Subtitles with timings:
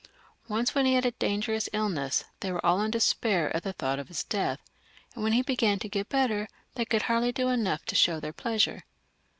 [0.47, 3.99] Once when he had a dangerous illness, they were all in despair at the thought
[3.99, 4.59] of his death,
[5.13, 8.33] and when he began to get better, they <;ould hardly do enough to show their
[8.33, 8.83] pleasure.